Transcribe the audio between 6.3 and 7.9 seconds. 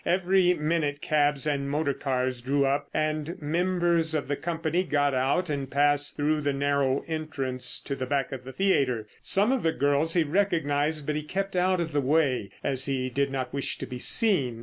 the narrow entrance